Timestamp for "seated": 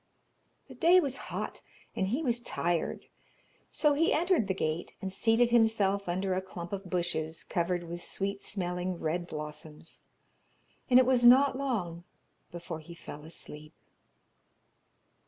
5.13-5.51